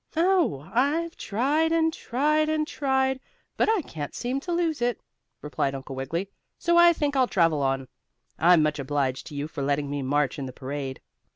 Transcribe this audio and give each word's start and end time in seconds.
"Oh, 0.15 0.67
I've 0.73 1.15
tried 1.15 1.71
and 1.71 1.93
tried 1.93 2.49
and 2.49 2.67
tried, 2.67 3.19
but 3.55 3.69
I 3.69 3.83
can't 3.83 4.15
seem 4.15 4.39
to 4.39 4.51
lose 4.51 4.81
it," 4.81 4.99
replied 5.43 5.75
Uncle 5.75 5.95
Wiggily. 5.95 6.27
"So 6.57 6.75
I 6.75 6.91
think 6.91 7.15
I'll 7.15 7.27
travel 7.27 7.61
on. 7.61 7.87
I'm 8.39 8.63
much 8.63 8.79
obliged 8.79 9.27
to 9.27 9.35
you 9.35 9.47
for 9.47 9.61
letting 9.61 9.91
me 9.91 10.01
march 10.01 10.39
in 10.39 10.47
the 10.47 10.53
parade." 10.53 11.01